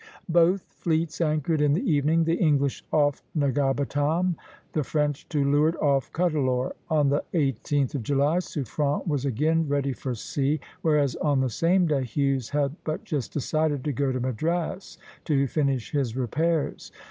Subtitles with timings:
[0.29, 4.35] Both fleets anchored in the evening, the English off Negapatam,
[4.73, 6.71] the French to leeward, off Cuddalore.
[6.89, 11.85] On the 18th of July Suffren was again ready for sea; whereas on the same
[11.85, 16.91] day Hughes had but just decided to go to Madras to finish his repairs.